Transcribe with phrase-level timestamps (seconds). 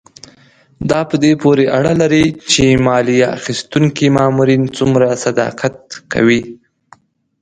[0.89, 5.75] دا په دې پورې اړه لري چې مالیه اخیستونکي مامورین څومره صداقت
[6.13, 6.41] کوي.